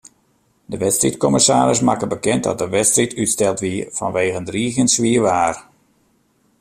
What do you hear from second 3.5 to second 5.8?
wie fanwege driigjend swier waar.